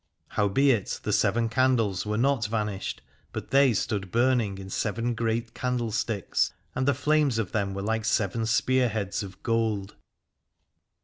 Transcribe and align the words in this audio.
Howbeit 0.29 1.01
the 1.03 1.13
seven 1.13 1.47
candles 1.47 2.07
were 2.07 2.17
not 2.17 2.47
vanished, 2.47 3.03
but 3.31 3.51
they 3.51 3.71
stood 3.75 4.09
burning 4.11 4.57
in 4.57 4.71
seven 4.71 5.13
great 5.13 5.53
candlesticks, 5.53 6.51
and 6.73 6.87
the 6.87 6.95
flames 6.95 7.37
of 7.37 7.51
them 7.51 7.75
were 7.75 7.83
like 7.83 8.05
seven 8.05 8.47
spearheads 8.47 9.21
of 9.21 9.43
gold. 9.43 9.95